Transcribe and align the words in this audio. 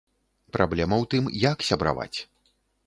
Праблема 0.57 0.95
ў 1.03 1.11
тым, 1.13 1.23
як 1.51 1.57
сябраваць. 1.71 2.17